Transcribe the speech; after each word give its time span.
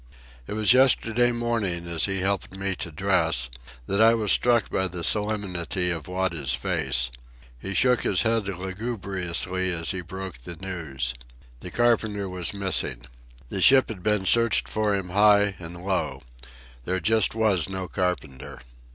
It 0.47 0.53
was 0.53 0.73
yesterday 0.73 1.31
morning, 1.31 1.87
as 1.87 2.05
he 2.05 2.21
helped 2.21 2.57
me 2.57 2.75
to 2.77 2.89
dress, 2.91 3.51
that 3.85 4.01
I 4.01 4.15
was 4.15 4.31
struck 4.31 4.71
by 4.71 4.87
the 4.87 5.03
solemnity 5.03 5.91
of 5.91 6.07
Wada's 6.07 6.55
face. 6.55 7.11
He 7.59 7.75
shook 7.75 8.01
his 8.01 8.23
head 8.23 8.47
lugubriously 8.47 9.71
as 9.71 9.91
he 9.91 10.01
broke 10.01 10.39
the 10.39 10.55
news. 10.55 11.13
The 11.59 11.69
carpenter 11.69 12.27
was 12.27 12.51
missing. 12.51 13.03
The 13.49 13.61
ship 13.61 13.89
had 13.89 14.01
been 14.01 14.25
searched 14.25 14.67
for 14.67 14.95
him 14.95 15.09
high 15.09 15.55
and 15.59 15.85
low. 15.85 16.23
There 16.83 16.99
just 16.99 17.35
was 17.35 17.69
no 17.69 17.87
carpenter. 17.87 18.59